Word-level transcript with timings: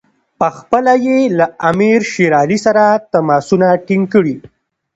پخپله 0.39 0.93
یې 1.05 1.19
له 1.37 1.45
امیر 1.69 1.99
شېر 2.11 2.33
علي 2.41 2.57
سره 2.65 2.83
تماسونه 3.13 3.67
ټینګ 3.85 4.05
کړي. 4.13 4.35